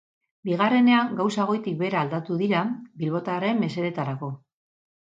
Bigarrenean 0.47 1.11
gauzak 1.19 1.51
goitik 1.51 1.77
behera 1.83 2.01
aldatu 2.07 2.41
dira, 2.43 2.65
bilbotarren 3.05 3.65
mesederato. 3.67 4.37